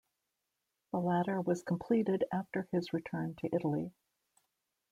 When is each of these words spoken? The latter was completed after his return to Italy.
The 0.91 0.97
latter 0.97 1.39
was 1.41 1.61
completed 1.61 2.23
after 2.33 2.67
his 2.71 2.91
return 2.91 3.35
to 3.35 3.55
Italy. 3.55 3.93